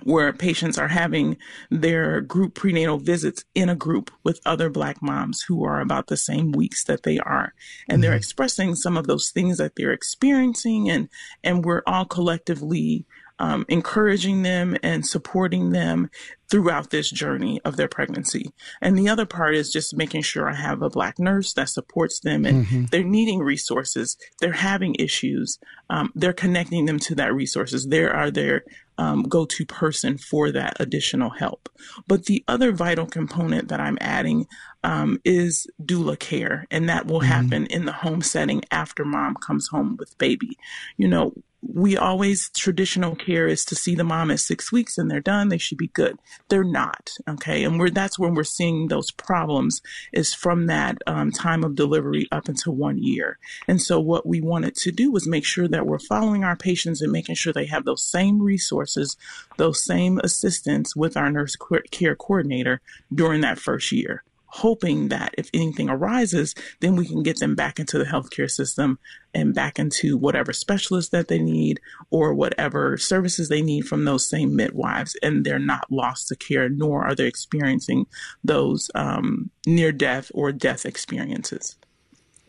where 0.04 0.32
patients 0.32 0.78
are 0.78 0.88
having 0.88 1.36
their 1.70 2.22
group 2.22 2.54
prenatal 2.54 2.96
visits 2.96 3.44
in 3.54 3.68
a 3.68 3.74
group 3.74 4.10
with 4.24 4.40
other 4.46 4.70
black 4.70 5.02
moms 5.02 5.42
who 5.42 5.62
are 5.62 5.82
about 5.82 6.06
the 6.06 6.16
same 6.16 6.52
weeks 6.52 6.84
that 6.84 7.02
they 7.02 7.18
are 7.18 7.52
and 7.86 7.96
mm-hmm. 7.96 8.00
they're 8.00 8.16
expressing 8.16 8.74
some 8.74 8.96
of 8.96 9.06
those 9.06 9.28
things 9.28 9.58
that 9.58 9.76
they're 9.76 9.92
experiencing 9.92 10.88
and 10.88 11.10
and 11.44 11.62
we're 11.62 11.82
all 11.86 12.06
collectively 12.06 13.04
um, 13.40 13.64
encouraging 13.68 14.42
them 14.42 14.76
and 14.82 15.04
supporting 15.06 15.70
them 15.70 16.10
throughout 16.50 16.90
this 16.90 17.10
journey 17.10 17.60
of 17.64 17.76
their 17.76 17.88
pregnancy. 17.88 18.52
And 18.82 18.98
the 18.98 19.08
other 19.08 19.24
part 19.24 19.54
is 19.54 19.72
just 19.72 19.96
making 19.96 20.22
sure 20.22 20.48
I 20.48 20.54
have 20.54 20.82
a 20.82 20.90
black 20.90 21.18
nurse 21.18 21.54
that 21.54 21.70
supports 21.70 22.20
them 22.20 22.44
and 22.44 22.66
mm-hmm. 22.66 22.84
they're 22.86 23.02
needing 23.02 23.38
resources. 23.38 24.16
They're 24.40 24.52
having 24.52 24.94
issues. 24.96 25.58
Um, 25.88 26.12
they're 26.14 26.32
connecting 26.34 26.84
them 26.84 26.98
to 27.00 27.14
that 27.16 27.34
resources. 27.34 27.86
There 27.86 28.14
are 28.14 28.30
their 28.30 28.64
um, 28.98 29.22
go 29.22 29.46
to 29.46 29.64
person 29.64 30.18
for 30.18 30.52
that 30.52 30.76
additional 30.78 31.30
help. 31.30 31.70
But 32.06 32.26
the 32.26 32.44
other 32.46 32.70
vital 32.70 33.06
component 33.06 33.68
that 33.68 33.80
I'm 33.80 33.96
adding 33.98 34.46
um, 34.84 35.18
is 35.24 35.66
doula 35.82 36.18
care, 36.18 36.66
and 36.70 36.90
that 36.90 37.06
will 37.06 37.20
mm-hmm. 37.20 37.28
happen 37.28 37.66
in 37.66 37.86
the 37.86 37.92
home 37.92 38.20
setting 38.20 38.62
after 38.70 39.06
mom 39.06 39.36
comes 39.36 39.68
home 39.68 39.96
with 39.98 40.18
baby. 40.18 40.58
You 40.98 41.08
know, 41.08 41.32
we 41.62 41.96
always 41.96 42.50
traditional 42.50 43.14
care 43.14 43.46
is 43.46 43.64
to 43.66 43.74
see 43.74 43.94
the 43.94 44.04
mom 44.04 44.30
at 44.30 44.40
six 44.40 44.72
weeks 44.72 44.96
and 44.96 45.10
they're 45.10 45.20
done 45.20 45.48
they 45.48 45.58
should 45.58 45.78
be 45.78 45.88
good. 45.88 46.18
They're 46.48 46.64
not 46.64 47.10
okay? 47.28 47.64
And 47.64 47.78
we're 47.78 47.90
that's 47.90 48.18
when 48.18 48.34
we're 48.34 48.44
seeing 48.44 48.88
those 48.88 49.10
problems 49.10 49.82
is 50.12 50.34
from 50.34 50.66
that 50.66 50.98
um, 51.06 51.30
time 51.30 51.64
of 51.64 51.74
delivery 51.74 52.28
up 52.32 52.48
until 52.48 52.74
one 52.74 52.98
year. 52.98 53.38
And 53.68 53.80
so 53.80 54.00
what 54.00 54.26
we 54.26 54.40
wanted 54.40 54.74
to 54.76 54.92
do 54.92 55.12
was 55.12 55.26
make 55.26 55.44
sure 55.44 55.68
that 55.68 55.86
we're 55.86 55.98
following 55.98 56.44
our 56.44 56.56
patients 56.56 57.02
and 57.02 57.12
making 57.12 57.34
sure 57.34 57.52
they 57.52 57.66
have 57.66 57.84
those 57.84 58.02
same 58.02 58.40
resources 58.40 59.16
those 59.56 59.84
same 59.84 60.18
assistance 60.24 60.96
with 60.96 61.16
our 61.16 61.30
nurse 61.30 61.56
care 61.90 62.16
coordinator 62.16 62.80
during 63.14 63.42
that 63.42 63.58
first 63.58 63.92
year 63.92 64.24
hoping 64.50 65.08
that 65.08 65.34
if 65.38 65.48
anything 65.54 65.88
arises, 65.88 66.54
then 66.80 66.96
we 66.96 67.06
can 67.06 67.22
get 67.22 67.38
them 67.38 67.54
back 67.54 67.78
into 67.78 67.98
the 67.98 68.04
healthcare 68.04 68.50
system 68.50 68.98
and 69.32 69.54
back 69.54 69.78
into 69.78 70.16
whatever 70.16 70.52
specialists 70.52 71.10
that 71.10 71.28
they 71.28 71.38
need 71.38 71.80
or 72.10 72.34
whatever 72.34 72.96
services 72.96 73.48
they 73.48 73.62
need 73.62 73.82
from 73.86 74.04
those 74.04 74.28
same 74.28 74.54
midwives. 74.56 75.16
And 75.22 75.44
they're 75.44 75.58
not 75.58 75.90
lost 75.90 76.28
to 76.28 76.36
care, 76.36 76.68
nor 76.68 77.04
are 77.06 77.14
they 77.14 77.26
experiencing 77.26 78.06
those 78.42 78.90
um, 78.94 79.50
near 79.66 79.92
death 79.92 80.30
or 80.34 80.52
death 80.52 80.84
experiences. 80.84 81.76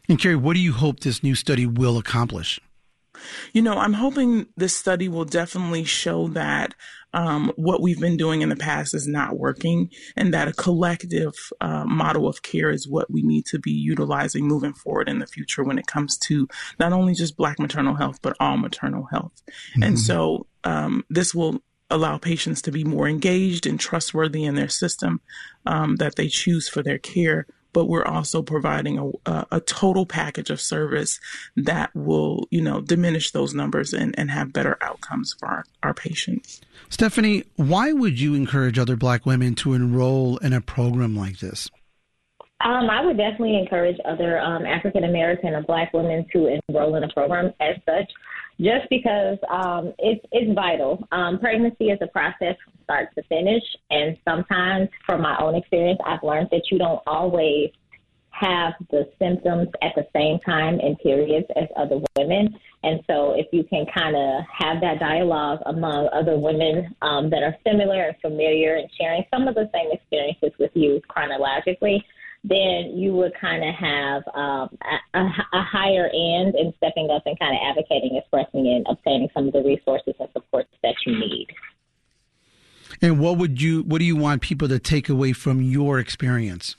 And 0.10 0.20
Carrie, 0.20 0.36
what 0.36 0.55
do 0.55 0.60
you 0.60 0.74
hope 0.74 1.01
this 1.01 1.24
new 1.24 1.36
study 1.36 1.65
will 1.65 1.98
accomplish? 1.98 2.60
You 3.54 3.62
know, 3.62 3.78
I'm 3.78 3.94
hoping 3.94 4.48
this 4.58 4.75
study 4.75 5.10
will 5.10 5.25
definitely 5.25 5.84
show 5.84 6.28
that 6.30 6.74
um, 7.13 7.51
what 7.56 7.82
we've 7.82 8.00
been 8.00 8.18
doing 8.18 8.42
in 8.42 8.50
the 8.50 8.56
past 8.56 8.94
is 8.94 9.08
not 9.08 9.38
working, 9.38 9.90
and 10.16 10.34
that 10.34 10.48
a 10.48 10.54
collective 10.54 11.34
uh, 11.60 11.86
model 11.86 12.28
of 12.28 12.42
care 12.42 12.70
is 12.70 12.88
what 12.88 13.12
we 13.12 13.22
need 13.22 13.46
to 13.48 13.60
be 13.60 13.72
utilizing 13.72 14.48
moving 14.48 14.74
forward 14.74 15.10
in 15.10 15.20
the 15.20 15.28
future 15.28 15.63
when 15.63 15.78
it 15.78 15.88
comes 15.88 16.18
to 16.20 16.48
not 16.80 16.94
only 16.94 17.13
just 17.13 17.38
Black 17.38 17.60
maternal 17.60 17.96
health, 17.96 18.20
but 18.22 18.36
all 18.40 18.58
maternal 18.58 19.06
health. 19.12 19.42
Mm-hmm. 19.72 19.84
And 19.84 20.00
so 20.00 20.48
um, 20.63 21.04
this 21.10 21.36
will 21.36 21.62
allow 21.90 22.18
patients 22.18 22.62
to 22.62 22.72
be 22.72 22.84
more 22.84 23.08
engaged 23.08 23.68
and 23.68 23.80
trustworthy 23.80 24.46
in 24.46 24.56
their 24.56 24.70
system 24.70 25.20
um, 25.66 25.98
that 25.98 26.16
they 26.16 26.30
choose 26.30 26.70
for 26.70 26.82
their 26.82 26.98
care 26.98 27.46
but 27.74 27.86
we're 27.86 28.06
also 28.06 28.42
providing 28.42 29.13
a, 29.25 29.46
a, 29.51 29.60
total 29.62 30.06
package 30.06 30.50
of 30.50 30.60
service 30.60 31.20
that 31.56 31.96
will, 31.96 32.48
you 32.51 32.62
know, 32.62 32.82
diminish 32.82 33.32
those 33.32 33.54
numbers 33.54 33.94
and, 33.94 34.18
and 34.18 34.32
have 34.32 34.54
better 34.54 34.78
outcomes 34.82 35.36
for 35.40 35.48
our, 35.48 35.63
our 35.84 35.94
patients. 35.94 36.62
Stephanie, 36.90 37.44
why 37.56 37.94
would 37.94 38.20
you 38.20 38.34
encourage 38.34 38.78
other 38.78 38.96
Black 38.96 39.25
women 39.25 39.56
to 39.56 39.74
enroll 39.74 40.38
in 40.38 40.54
a 40.54 40.62
program 40.62 41.16
like 41.16 41.40
this? 41.40 41.70
Um, 42.63 42.90
I 42.90 43.04
would 43.04 43.18
definitely 43.18 43.58
encourage 43.58 43.98
other 44.06 44.40
um, 44.40 44.66
African 44.66 45.04
American 45.04 45.54
or 45.54 45.63
Black 45.63 45.94
women 45.94 46.25
to 46.34 46.60
enroll 46.70 46.96
in 46.96 47.04
a 47.04 47.10
program 47.13 47.54
as 47.60 47.75
such, 47.86 48.10
just 48.60 48.88
because 48.90 49.38
um, 49.50 49.94
it's 49.98 50.24
it's 50.32 50.54
vital. 50.54 51.08
Um, 51.12 51.40
pregnancy 51.40 51.86
is 51.86 51.98
a 52.01 52.08
process 52.08 52.56
from 52.63 52.74
start 52.91 53.10
to 53.15 53.24
finish, 53.24 53.63
and 53.89 54.17
sometimes, 54.27 54.89
from 55.05 55.21
my 55.21 55.38
own 55.39 55.55
experience, 55.55 56.00
I've 56.05 56.24
learned 56.24 56.50
that 56.51 56.63
you 56.71 56.77
don't 56.77 57.01
always 57.07 57.71
have 58.31 58.74
the 58.89 59.10
symptoms 59.19 59.67
at 59.81 59.93
the 59.95 60.05
same 60.15 60.39
time 60.39 60.79
in 60.79 60.95
periods 60.98 61.45
as 61.55 61.67
other 61.77 62.00
women. 62.17 62.57
And 62.83 63.01
so, 63.07 63.33
if 63.38 63.48
you 63.51 63.63
can 63.63 63.86
kind 63.95 64.15
of 64.15 64.43
have 64.60 64.81
that 64.81 65.00
dialogue 65.00 65.60
among 65.65 66.10
other 66.13 66.38
women 66.38 66.93
um, 67.01 67.29
that 67.29 67.43
are 67.43 67.55
similar 67.65 68.03
and 68.03 68.15
familiar 68.21 68.75
and 68.75 68.89
sharing 69.00 69.24
some 69.33 69.48
of 69.48 69.55
the 69.55 69.69
same 69.74 69.91
experiences 69.91 70.51
with 70.60 70.71
you 70.74 71.01
chronologically, 71.07 72.03
then 72.43 72.93
you 72.95 73.13
would 73.13 73.33
kind 73.39 73.63
of 73.63 73.75
have 73.75 74.24
um, 74.33 74.69
a, 75.13 75.19
a, 75.53 75.62
higher 75.62 76.07
end 76.07 76.55
in 76.55 76.74
stepping 76.77 77.10
up 77.12 77.21
and 77.27 77.38
kind 77.38 77.53
of 77.53 77.62
advocating, 77.69 78.17
expressing, 78.17 78.67
and 78.67 78.86
obtaining 78.89 79.29
some 79.31 79.45
of 79.45 79.53
the 79.53 79.62
resources 79.62 80.15
and 80.19 80.27
supports 80.33 80.74
that 80.81 80.95
you 81.05 81.19
need. 81.19 81.48
And 83.01 83.20
what 83.20 83.38
would 83.38 83.62
you, 83.62 83.81
what 83.81 84.00
do 84.00 84.05
you 84.05 84.15
want 84.15 84.41
people 84.41 84.67
to 84.67 84.77
take 84.77 85.10
away 85.10 85.34
from 85.34 85.62
your 85.62 86.00
experience? 86.00 86.75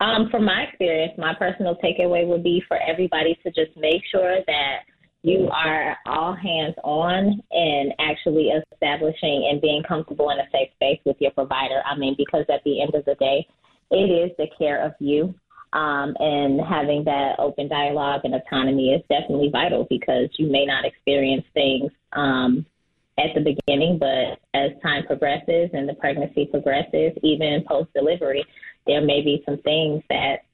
Um, 0.00 0.28
from 0.30 0.44
my 0.44 0.62
experience, 0.62 1.12
my 1.16 1.34
personal 1.34 1.76
takeaway 1.76 2.26
would 2.26 2.42
be 2.42 2.62
for 2.66 2.76
everybody 2.76 3.38
to 3.44 3.50
just 3.50 3.76
make 3.76 4.02
sure 4.10 4.38
that 4.46 4.78
you 5.22 5.48
are 5.50 5.96
all 6.06 6.34
hands 6.34 6.74
on 6.82 7.40
and 7.52 7.94
actually 7.98 8.50
establishing 8.72 9.48
and 9.50 9.60
being 9.60 9.82
comfortable 9.86 10.30
in 10.30 10.38
a 10.38 10.50
safe 10.52 10.68
space 10.74 11.00
with 11.06 11.16
your 11.20 11.30
provider. 11.30 11.80
I 11.86 11.96
mean, 11.96 12.14
because 12.18 12.44
at 12.52 12.62
the 12.64 12.82
end 12.82 12.94
of 12.94 13.04
the 13.04 13.14
day, 13.14 13.46
it 13.90 14.10
is 14.10 14.32
the 14.36 14.48
care 14.58 14.84
of 14.84 14.92
you. 14.98 15.34
Um, 15.72 16.14
and 16.18 16.60
having 16.60 17.04
that 17.04 17.36
open 17.38 17.68
dialogue 17.68 18.20
and 18.24 18.34
autonomy 18.34 18.90
is 18.90 19.02
definitely 19.08 19.50
vital 19.50 19.86
because 19.88 20.28
you 20.38 20.48
may 20.48 20.66
not 20.66 20.84
experience 20.84 21.44
things 21.54 21.90
um, 22.12 22.66
at 23.18 23.34
the 23.34 23.40
beginning, 23.40 23.98
but 23.98 24.40
as 24.54 24.72
time 24.82 25.06
progresses 25.06 25.70
and 25.72 25.88
the 25.88 25.94
pregnancy 25.94 26.46
progresses, 26.46 27.12
even 27.22 27.64
post 27.68 27.92
delivery, 27.94 28.44
there 28.86 29.00
may 29.00 29.22
be 29.22 29.42
some 29.46 29.58
things 29.58 30.02
that 30.10 30.44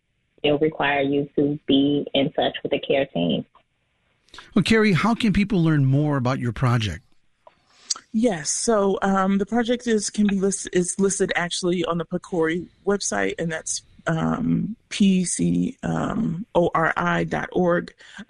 will 0.44 0.58
require 0.58 1.00
you 1.00 1.28
to 1.36 1.58
be 1.66 2.06
in 2.14 2.32
touch 2.32 2.56
with 2.62 2.72
the 2.72 2.78
care 2.78 3.06
team. 3.06 3.44
Well, 4.54 4.62
Carrie, 4.62 4.92
how 4.92 5.14
can 5.14 5.32
people 5.32 5.62
learn 5.62 5.84
more 5.84 6.16
about 6.16 6.38
your 6.38 6.52
project? 6.52 7.02
Yes, 8.12 8.50
so 8.50 8.98
um, 9.02 9.38
the 9.38 9.46
project 9.46 9.86
is 9.86 10.10
can 10.10 10.26
be 10.26 10.38
listed 10.38 10.74
is 10.74 10.98
listed 10.98 11.32
actually 11.36 11.84
on 11.84 11.98
the 11.98 12.04
PCORI 12.04 12.66
website, 12.84 13.34
and 13.38 13.52
that's 13.52 13.82
um, 14.06 14.74
pcori.org. 14.90 15.74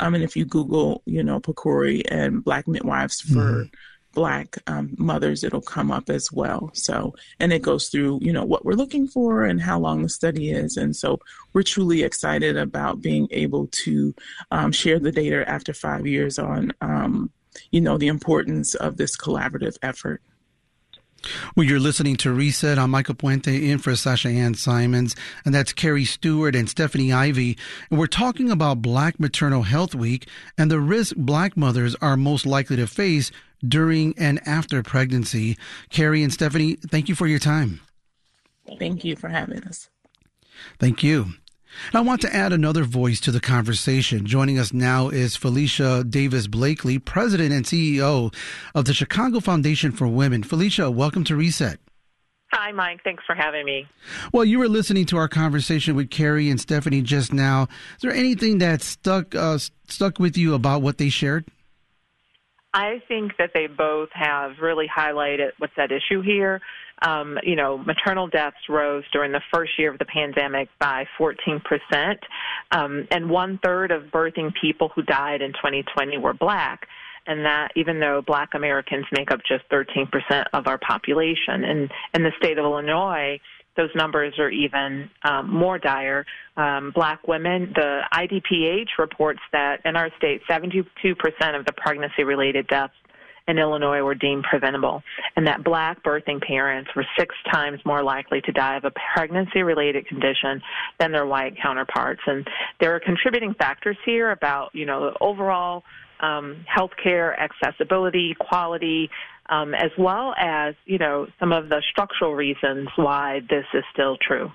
Um, 0.01 0.15
and 0.15 0.25
if 0.25 0.37
you 0.37 0.45
Google, 0.45 1.03
you 1.07 1.23
know, 1.23 1.41
PCORI 1.41 2.03
and 2.11 2.45
Black 2.45 2.69
midwives 2.69 3.23
for 3.23 3.35
mm-hmm. 3.35 3.75
Black 4.13 4.57
um, 4.67 4.95
mothers, 4.99 5.45
it'll 5.45 5.61
come 5.61 5.91
up 5.91 6.11
as 6.11 6.33
well. 6.33 6.71
So, 6.75 7.15
and 7.39 7.53
it 7.53 7.63
goes 7.63 7.89
through, 7.89 8.21
you 8.23 8.33
know, 8.33 8.45
what 8.45 8.65
we're 8.65 8.73
looking 8.73 9.07
for 9.07 9.45
and 9.45 9.61
how 9.61 9.79
long 9.79 10.03
the 10.03 10.09
study 10.09 10.51
is. 10.51 10.77
And 10.77 10.95
so 10.97 11.21
we're 11.53 11.63
truly 11.63 12.03
excited 12.03 12.57
about 12.57 13.01
being 13.01 13.29
able 13.31 13.69
to 13.85 14.15
um, 14.51 14.73
share 14.73 14.99
the 14.99 15.13
data 15.13 15.49
after 15.49 15.73
five 15.73 16.07
years 16.07 16.39
on 16.39 16.73
um, 16.81 17.31
you 17.71 17.81
know, 17.81 17.99
the 17.99 18.09
importance 18.09 18.75
of 18.75 18.97
this 18.97 19.17
collaborative 19.17 19.77
effort. 19.83 20.23
Well, 21.55 21.67
you're 21.67 21.81
listening 21.81 22.17
to 22.19 22.33
Reset. 22.33 22.79
I'm 22.79 22.91
Michael 22.91 23.15
Puente 23.15 23.71
in 23.71 23.79
for 23.79 23.95
Sasha 23.95 24.29
Ann 24.29 24.55
Simons, 24.55 25.15
and 25.45 25.55
that's 25.55 25.75
Carrie 25.75 26.07
Stewart 26.07 26.57
and 26.57 26.69
Stephanie 26.69 27.13
Ivy. 27.13 27.59
And 27.91 27.99
we're 27.99 28.07
talking 28.07 28.51
about 28.51 28.81
Black 28.81 29.21
Maternal 29.21 29.63
Health 29.63 29.95
Week 29.95 30.27
and 30.57 30.71
the 30.71 30.81
risk 30.81 31.17
Black 31.17 31.59
mothers 31.59 31.95
are 31.97 32.17
most 32.17 32.47
likely 32.47 32.77
to 32.77 32.87
face 32.87 33.31
during 33.67 34.15
and 34.19 34.41
after 34.47 34.83
pregnancy. 34.83 35.57
Carrie 35.91 36.23
and 36.23 36.33
Stephanie, 36.33 36.77
thank 36.77 37.09
you 37.09 37.15
for 37.15 37.27
your 37.27 37.39
time. 37.39 37.81
Thank 38.79 39.05
you 39.05 39.17
for 39.17 39.29
having 39.29 39.63
us. 39.65 39.89
Thank 40.79 41.03
you. 41.03 41.27
I 41.95 42.01
want 42.01 42.21
to 42.23 42.35
add 42.35 42.53
another 42.53 42.85
voice 42.85 43.21
to 43.21 43.31
the 43.31 43.41
conversation. 43.41 44.27
Joining 44.27 44.59
us 44.59 44.73
now 44.73 45.09
is 45.09 45.37
Felicia 45.37 46.05
Davis 46.05 46.47
Blakely, 46.47 46.99
President 46.99 47.53
and 47.53 47.65
CEO 47.65 48.35
of 48.75 48.85
the 48.85 48.95
Chicago 48.95 49.41
Foundation 49.41 49.93
for 49.93 50.09
Women. 50.09 50.43
Felicia, 50.43 50.91
welcome 50.91 51.25
to 51.25 51.37
Reset. 51.37 51.79
Hi, 52.53 52.73
Mike. 52.73 53.03
Thanks 53.05 53.23
for 53.25 53.37
having 53.37 53.65
me. 53.65 53.87
Well, 54.33 54.45
you 54.45 54.59
were 54.59 54.69
listening 54.69 55.07
to 55.07 55.17
our 55.17 55.29
conversation 55.29 55.95
with 55.95 56.11
Carrie 56.11 56.51
and 56.51 56.61
Stephanie 56.61 57.03
just 57.03 57.33
now. 57.33 57.69
Is 57.95 58.03
there 58.03 58.11
anything 58.11 58.59
that 58.59 58.83
stuck 58.83 59.37
uh, 59.37 59.59
stuck 59.87 60.19
with 60.19 60.37
you 60.37 60.55
about 60.55 60.83
what 60.83 60.99
they 60.99 61.11
shared? 61.11 61.47
I 62.73 63.03
think 63.09 63.37
that 63.39 63.51
they 63.53 63.67
both 63.67 64.11
have 64.13 64.53
really 64.61 64.87
highlighted 64.87 65.51
what's 65.59 65.73
at 65.77 65.91
issue 65.91 66.23
here 66.23 66.61
um, 67.03 67.39
you 67.43 67.57
know, 67.57 67.79
maternal 67.79 68.29
deaths 68.29 68.69
rose 68.69 69.05
during 69.13 69.33
the 69.33 69.41
first 69.53 69.73
year 69.79 69.91
of 69.91 69.99
the 69.99 70.05
pandemic 70.05 70.69
by 70.79 71.07
14%, 71.19 71.61
um, 72.73 73.07
and 73.11 73.31
one 73.31 73.59
third 73.63 73.91
of 73.91 74.05
birthing 74.05 74.53
people 74.61 74.91
who 74.95 75.03
died 75.03 75.43
in 75.43 75.53
2020 75.53 76.19
were 76.19 76.35
black. 76.35 76.87
and 77.27 77.45
that 77.45 77.71
even 77.77 78.01
though 78.01 78.23
black 78.27 78.55
Americans 78.55 79.05
make 79.13 79.31
up 79.31 79.41
just 79.47 79.63
13% 79.69 80.09
of 80.55 80.67
our 80.67 80.79
population. 80.79 81.65
And 81.65 81.91
in 82.15 82.23
the 82.23 82.33
state 82.39 82.59
of 82.59 82.65
Illinois, 82.65 83.39
those 83.77 83.91
numbers 83.95 84.35
are 84.39 84.51
even 84.51 85.11
um, 85.25 85.51
more 85.51 85.79
dire. 85.79 86.27
Um, 86.57 86.93
black 86.95 87.27
women, 87.27 87.73
the 87.75 88.03
IDPH 88.13 88.99
reports 88.99 89.41
that 89.53 89.81
in 89.85 89.97
our 89.97 90.11
state, 90.19 90.43
72% 90.49 90.85
of 91.59 91.65
the 91.67 91.73
pregnancy 91.77 92.25
related 92.25 92.67
deaths 92.69 92.95
in 93.49 93.59
Illinois 93.59 94.03
were 94.03 94.15
deemed 94.15 94.45
preventable, 94.45 95.03
and 95.37 95.47
that 95.47 95.65
black 95.65 96.03
birthing 96.05 96.41
parents 96.41 96.91
were 96.95 97.05
six 97.19 97.35
times 97.53 97.81
more 97.85 98.03
likely 98.03 98.41
to 98.43 98.53
die 98.53 98.77
of 98.77 98.85
a 98.85 98.93
pregnancy 99.15 99.63
related 99.63 100.07
condition 100.07 100.63
than 100.99 101.11
their 101.13 101.27
white 101.27 101.57
counterparts. 101.61 102.21
And 102.27 102.47
there 102.81 102.95
are 102.95 103.01
contributing 103.01 103.55
factors 103.55 103.97
here 104.05 104.31
about, 104.31 104.71
you 104.75 104.87
know, 104.87 105.17
overall 105.21 105.83
um, 106.21 106.65
healthcare 106.69 107.35
accessibility, 107.39 108.37
quality, 108.39 109.11
um, 109.51 109.75
as 109.75 109.91
well 109.99 110.33
as, 110.39 110.75
you 110.87 110.97
know, 110.97 111.27
some 111.39 111.53
of 111.53 111.69
the 111.69 111.83
structural 111.91 112.35
reasons 112.35 112.89
why 112.97 113.41
this 113.51 113.67
is 113.75 113.85
still 113.93 114.17
true. 114.17 114.51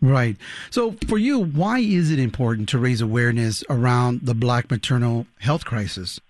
Right. 0.00 0.36
So, 0.70 0.96
for 1.06 1.18
you, 1.18 1.38
why 1.38 1.78
is 1.78 2.10
it 2.10 2.18
important 2.18 2.68
to 2.70 2.78
raise 2.78 3.00
awareness 3.00 3.62
around 3.70 4.22
the 4.22 4.34
black 4.34 4.70
maternal 4.70 5.26
health 5.38 5.64
crisis? 5.64 6.20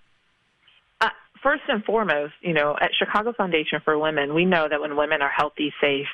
Uh, 1.01 1.09
first 1.41 1.63
and 1.67 1.83
foremost, 1.83 2.33
you 2.41 2.53
know, 2.53 2.77
at 2.79 2.91
Chicago 2.97 3.33
Foundation 3.33 3.79
for 3.83 3.97
Women, 3.97 4.33
we 4.33 4.45
know 4.45 4.67
that 4.69 4.79
when 4.79 4.95
women 4.95 5.21
are 5.21 5.31
healthy, 5.35 5.73
safe, 5.81 6.07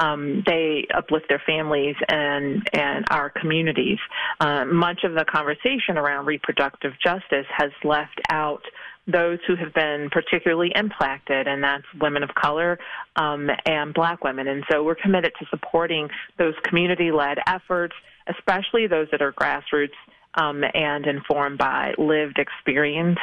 um, 0.00 0.42
they 0.46 0.86
uplift 0.92 1.26
their 1.28 1.42
families 1.46 1.94
and 2.08 2.68
and 2.72 3.04
our 3.10 3.30
communities. 3.30 3.98
Uh, 4.40 4.64
much 4.64 5.04
of 5.04 5.14
the 5.14 5.24
conversation 5.24 5.96
around 5.96 6.26
reproductive 6.26 6.94
justice 7.00 7.46
has 7.56 7.70
left 7.84 8.20
out 8.28 8.62
those 9.06 9.38
who 9.46 9.54
have 9.56 9.74
been 9.74 10.08
particularly 10.10 10.72
impacted, 10.74 11.46
and 11.46 11.62
that's 11.62 11.84
women 12.00 12.22
of 12.22 12.30
color 12.34 12.78
um, 13.16 13.50
and 13.66 13.92
black 13.92 14.24
women. 14.24 14.48
And 14.48 14.64
so 14.70 14.82
we're 14.82 14.94
committed 14.94 15.32
to 15.38 15.46
supporting 15.50 16.08
those 16.38 16.54
community 16.64 17.12
led 17.12 17.38
efforts, 17.46 17.94
especially 18.26 18.86
those 18.86 19.08
that 19.12 19.20
are 19.20 19.32
grassroots 19.32 19.96
um, 20.34 20.64
and 20.74 21.06
informed 21.06 21.58
by 21.58 21.92
lived 21.98 22.38
experience. 22.38 23.18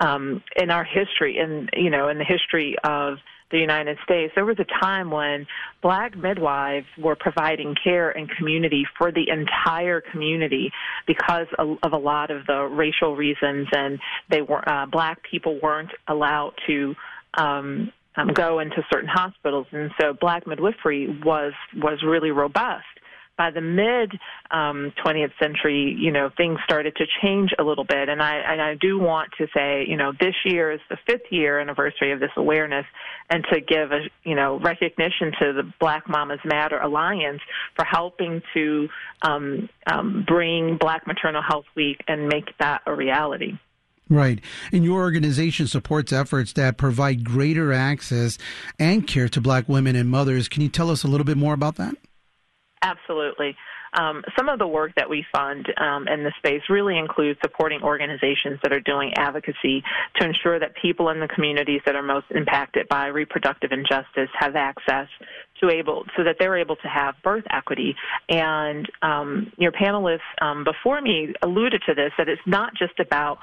Um, 0.00 0.42
in 0.56 0.70
our 0.70 0.84
history, 0.84 1.38
in 1.38 1.68
you 1.72 1.88
know, 1.88 2.08
in 2.08 2.18
the 2.18 2.24
history 2.24 2.76
of 2.82 3.18
the 3.50 3.58
United 3.58 3.98
States, 4.04 4.32
there 4.34 4.44
was 4.44 4.58
a 4.58 4.84
time 4.84 5.10
when 5.10 5.46
black 5.82 6.16
midwives 6.16 6.86
were 6.98 7.16
providing 7.16 7.74
care 7.82 8.10
and 8.10 8.28
community 8.30 8.84
for 8.98 9.12
the 9.12 9.28
entire 9.28 10.00
community 10.00 10.72
because 11.06 11.46
of, 11.58 11.92
a 11.92 11.96
lot 11.96 12.30
of 12.30 12.46
the 12.46 12.62
racial 12.62 13.14
reasons, 13.14 13.68
and 13.72 13.98
they 14.30 14.42
were 14.42 14.68
uh, 14.68 14.86
black 14.86 15.18
people 15.30 15.58
weren't 15.62 15.92
allowed 16.08 16.52
to. 16.66 16.94
Um, 17.34 17.92
um, 18.16 18.28
go 18.28 18.60
into 18.60 18.76
certain 18.92 19.08
hospitals, 19.12 19.66
and 19.72 19.90
so 20.00 20.12
black 20.12 20.46
midwifery 20.46 21.08
was 21.24 21.52
was 21.74 22.00
really 22.04 22.30
robust 22.30 22.84
by 23.36 23.50
the 23.50 23.60
mid 23.60 24.12
um, 24.50 24.92
20th 25.04 25.32
century, 25.40 25.96
you 25.98 26.12
know, 26.12 26.30
things 26.36 26.58
started 26.64 26.94
to 26.96 27.04
change 27.22 27.50
a 27.58 27.62
little 27.62 27.84
bit. 27.84 28.08
And 28.08 28.22
I, 28.22 28.36
and 28.36 28.60
I 28.60 28.74
do 28.74 28.98
want 28.98 29.30
to 29.38 29.46
say, 29.54 29.84
you 29.88 29.96
know, 29.96 30.12
this 30.18 30.34
year 30.44 30.72
is 30.72 30.80
the 30.88 30.96
fifth 31.06 31.30
year 31.30 31.58
anniversary 31.58 32.12
of 32.12 32.20
this 32.20 32.30
awareness 32.36 32.86
and 33.30 33.44
to 33.52 33.60
give 33.60 33.92
a, 33.92 34.00
you 34.24 34.34
know, 34.34 34.58
recognition 34.60 35.32
to 35.40 35.52
the 35.52 35.72
Black 35.80 36.08
Mamas 36.08 36.40
Matter 36.44 36.78
Alliance 36.78 37.40
for 37.76 37.84
helping 37.84 38.42
to 38.54 38.88
um, 39.22 39.68
um, 39.86 40.24
bring 40.26 40.76
Black 40.78 41.06
Maternal 41.06 41.42
Health 41.42 41.66
Week 41.74 41.98
and 42.06 42.28
make 42.28 42.56
that 42.58 42.82
a 42.86 42.94
reality. 42.94 43.58
Right. 44.10 44.40
And 44.70 44.84
your 44.84 45.00
organization 45.00 45.66
supports 45.66 46.12
efforts 46.12 46.52
that 46.54 46.76
provide 46.76 47.24
greater 47.24 47.72
access 47.72 48.36
and 48.78 49.06
care 49.06 49.28
to 49.30 49.40
black 49.40 49.68
women 49.68 49.96
and 49.96 50.10
mothers. 50.10 50.48
Can 50.48 50.62
you 50.62 50.68
tell 50.68 50.90
us 50.90 51.04
a 51.04 51.08
little 51.08 51.24
bit 51.24 51.38
more 51.38 51.54
about 51.54 51.76
that? 51.76 51.96
Absolutely. 52.84 53.56
Um, 53.94 54.22
some 54.36 54.48
of 54.48 54.58
the 54.58 54.66
work 54.66 54.92
that 54.96 55.08
we 55.08 55.24
fund 55.32 55.66
um, 55.78 56.06
in 56.08 56.24
the 56.24 56.32
space 56.38 56.62
really 56.68 56.98
includes 56.98 57.38
supporting 57.42 57.80
organizations 57.82 58.58
that 58.62 58.72
are 58.72 58.80
doing 58.80 59.14
advocacy 59.16 59.82
to 60.16 60.26
ensure 60.26 60.58
that 60.58 60.74
people 60.82 61.08
in 61.08 61.20
the 61.20 61.28
communities 61.28 61.80
that 61.86 61.94
are 61.94 62.02
most 62.02 62.26
impacted 62.30 62.88
by 62.88 63.06
reproductive 63.06 63.70
injustice 63.72 64.28
have 64.38 64.56
access 64.56 65.08
to 65.60 65.70
able 65.70 66.04
so 66.16 66.24
that 66.24 66.36
they're 66.38 66.58
able 66.58 66.76
to 66.76 66.88
have 66.88 67.14
birth 67.22 67.44
equity. 67.50 67.94
And 68.28 68.90
um, 69.00 69.52
your 69.56 69.72
panelists 69.72 70.18
um, 70.42 70.64
before 70.64 71.00
me 71.00 71.32
alluded 71.42 71.82
to 71.88 71.94
this 71.94 72.12
that 72.18 72.28
it's 72.28 72.42
not 72.46 72.74
just 72.74 72.98
about 72.98 73.38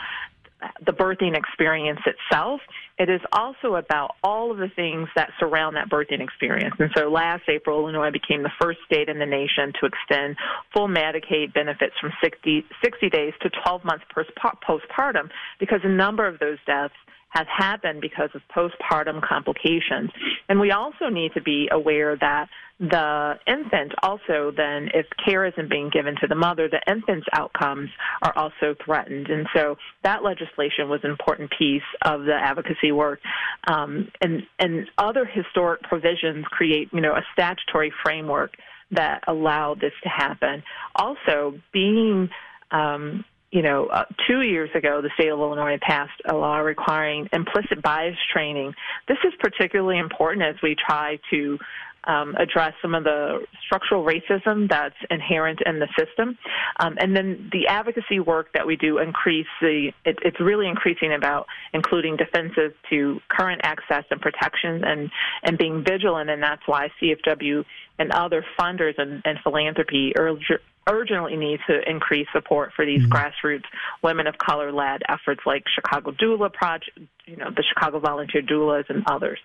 the 0.86 0.92
birthing 0.92 1.36
experience 1.36 2.02
itself. 2.06 2.62
It 2.98 3.10
is 3.10 3.22
also 3.32 3.76
about 3.76 4.16
all 4.24 4.52
of 4.52 4.58
the 4.58 4.70
things 4.76 5.08
that 5.16 5.30
surround 5.40 5.76
that 5.76 5.90
birthing 5.90 6.22
experience. 6.22 6.76
And 6.80 6.92
so 6.96 7.10
last 7.10 7.44
April, 7.48 7.80
Illinois 7.80 8.12
became 8.12 8.44
the 8.44 8.52
first 8.62 8.80
state 8.86 9.10
in 9.10 9.20
the 9.20 9.26
nation 9.26 9.74
to 9.80 9.88
extend 9.88 10.36
full 10.74 10.88
Medicaid 10.88 11.54
benefits 11.54 11.94
from 12.00 12.12
60, 12.24 12.66
60 12.84 13.10
days 13.10 13.34
to 13.42 13.50
12 13.64 13.84
months 13.84 14.06
postpartum 14.16 15.30
because 15.60 15.80
a 15.84 15.90
number 15.90 16.28
of 16.28 16.40
those 16.40 16.58
deaths 16.66 16.94
have 17.32 17.48
happened 17.48 18.02
because 18.02 18.30
of 18.36 18.42
postpartum 18.56 19.22
complications. 19.22 20.12
And 20.50 20.60
we 20.60 20.72
also 20.72 21.08
need 21.10 21.34
to 21.34 21.42
be 21.42 21.70
aware 21.72 22.16
that 22.18 22.48
the 22.80 23.36
infant 23.46 23.94
also 24.04 24.52
then, 24.56 24.90
if 24.94 25.06
care 25.24 25.46
isn't 25.46 25.70
being 25.70 25.90
given 25.94 26.16
to 26.20 26.28
the 26.28 26.36
mother, 26.36 26.68
the 26.68 26.82
infant's 26.92 27.28
outcomes 27.32 27.90
are 28.22 28.34
also 28.36 28.76
threatened. 28.84 29.28
And 29.30 29.48
so 29.56 29.78
that 30.04 30.24
legislation 30.24 30.90
was 30.90 31.00
an 31.04 31.12
important 31.12 31.52
piece 31.58 31.84
of 32.02 32.24
the 32.24 32.34
advocacy 32.34 32.92
work. 32.92 33.20
Um, 33.68 34.12
and, 34.20 34.44
and 34.60 34.90
other 34.98 35.26
historic 35.26 35.84
provisions 35.84 36.44
create, 36.50 36.90
you 36.92 37.02
know, 37.02 37.14
a 37.14 37.22
statutory 37.34 37.94
framework 38.04 38.56
that 38.92 39.24
allowed 39.28 39.80
this 39.80 39.94
to 40.04 40.10
happen. 40.10 40.64
Also, 40.96 41.54
being 41.72 42.30
um, 42.72 43.24
you 43.52 43.62
know, 43.62 43.88
uh, 43.88 44.06
two 44.28 44.42
years 44.42 44.70
ago, 44.74 45.02
the 45.02 45.10
state 45.16 45.28
of 45.28 45.40
Illinois 45.40 45.78
passed 45.82 46.20
a 46.30 46.34
law 46.34 46.58
requiring 46.60 47.28
implicit 47.34 47.82
bias 47.82 48.16
training. 48.32 48.74
This 49.08 49.18
is 49.26 49.34
particularly 49.40 50.00
important 50.00 50.44
as 50.44 50.56
we 50.64 50.76
try 50.76 51.20
to 51.32 51.60
um, 52.06 52.36
address 52.36 52.74
some 52.82 52.96
of 52.96 53.04
the 53.04 53.46
structural 53.66 54.04
racism 54.04 54.70
that's 54.70 54.96
inherent 55.10 55.60
in 55.66 55.80
the 55.80 55.88
system. 55.98 56.38
Um, 56.80 56.98
and 57.00 57.16
then 57.16 57.50
the 57.52 57.68
advocacy 57.68 58.20
work 58.20 58.54
that 58.54 58.66
we 58.66 58.76
do 58.76 58.98
increase 58.98 59.48
the, 59.62 59.92
it, 60.06 60.18
it's 60.24 60.40
really 60.40 60.68
increasing 60.68 61.14
about 61.14 61.48
including 61.74 62.18
defenses 62.18 62.74
to 62.90 63.20
current 63.30 63.62
access 63.64 64.04
and 64.10 64.20
protections 64.20 64.84
and, 64.86 65.12
and 65.44 65.58
being 65.58 65.84
vigilant. 65.84 66.30
And 66.30 66.42
that's 66.42 66.64
why 66.66 66.90
CFW 67.02 67.64
and 68.00 68.12
other 68.12 68.44
funders 68.60 68.98
and, 68.98 69.22
and 69.26 69.38
philanthropy 69.44 70.14
urge, 70.18 70.52
urgently 70.90 71.36
need 71.38 71.60
to 71.68 71.88
increase 71.88 72.28
support 72.34 72.72
for 72.76 72.86
these 72.86 73.02
mm-hmm. 73.02 73.12
grassroots 73.12 73.66
women 74.02 74.28
of 74.28 74.38
color 74.38 74.72
led 74.72 75.02
efforts 75.08 75.42
like 75.46 75.64
Chicago 75.74 76.12
Doula 76.12 76.52
Project, 76.52 76.98
you 77.26 77.38
know, 77.38 77.52
the 77.52 77.64
Chicago 77.64 78.00
Volunteer 78.00 78.42
Doulas 78.42 78.90
and 78.90 79.04
others. 79.06 79.40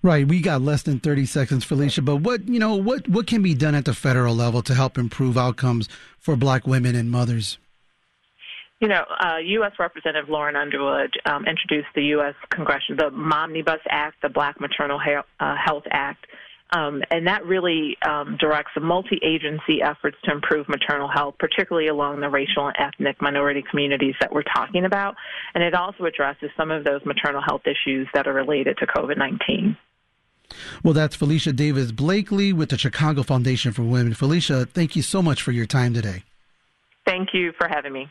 Right, 0.00 0.26
we 0.26 0.40
got 0.40 0.62
less 0.62 0.82
than 0.82 1.00
30 1.00 1.26
seconds, 1.26 1.64
Felicia, 1.64 2.02
but 2.02 2.16
what, 2.16 2.48
you 2.48 2.60
know, 2.60 2.76
what 2.76 3.08
what 3.08 3.26
can 3.26 3.42
be 3.42 3.54
done 3.54 3.74
at 3.74 3.84
the 3.84 3.94
federal 3.94 4.34
level 4.34 4.62
to 4.62 4.74
help 4.74 4.96
improve 4.96 5.36
outcomes 5.36 5.88
for 6.18 6.36
black 6.36 6.66
women 6.66 6.94
and 6.94 7.10
mothers? 7.10 7.58
You 8.80 8.86
know, 8.86 9.02
uh, 9.20 9.38
U.S. 9.38 9.72
Representative 9.76 10.28
Lauren 10.28 10.54
Underwood 10.54 11.10
um, 11.26 11.46
introduced 11.46 11.88
the 11.96 12.04
U.S. 12.14 12.34
Congressional, 12.50 13.10
the 13.10 13.16
Momnibus 13.16 13.80
Act, 13.90 14.22
the 14.22 14.28
Black 14.28 14.60
Maternal 14.60 15.00
uh, 15.40 15.56
Health 15.56 15.82
Act, 15.90 16.24
um, 16.70 17.02
and 17.10 17.26
that 17.26 17.44
really 17.44 17.96
um, 18.06 18.36
directs 18.38 18.72
multi-agency 18.80 19.82
efforts 19.82 20.16
to 20.24 20.32
improve 20.32 20.68
maternal 20.68 21.08
health, 21.08 21.34
particularly 21.40 21.88
along 21.88 22.20
the 22.20 22.28
racial 22.28 22.68
and 22.68 22.76
ethnic 22.78 23.20
minority 23.22 23.64
communities 23.68 24.14
that 24.20 24.32
we're 24.32 24.42
talking 24.42 24.84
about. 24.84 25.16
And 25.54 25.64
it 25.64 25.74
also 25.74 26.04
addresses 26.04 26.50
some 26.56 26.70
of 26.70 26.84
those 26.84 27.00
maternal 27.04 27.40
health 27.40 27.62
issues 27.64 28.06
that 28.14 28.28
are 28.28 28.34
related 28.34 28.76
to 28.78 28.86
COVID-19. 28.86 29.76
Well, 30.82 30.94
that's 30.94 31.16
Felicia 31.16 31.52
Davis 31.52 31.92
Blakely 31.92 32.52
with 32.52 32.70
the 32.70 32.78
Chicago 32.78 33.22
Foundation 33.22 33.72
for 33.72 33.82
Women. 33.82 34.14
Felicia, 34.14 34.66
thank 34.66 34.96
you 34.96 35.02
so 35.02 35.22
much 35.22 35.42
for 35.42 35.52
your 35.52 35.66
time 35.66 35.94
today. 35.94 36.24
Thank 37.06 37.30
you 37.32 37.52
for 37.58 37.68
having 37.68 37.92
me. 37.92 38.08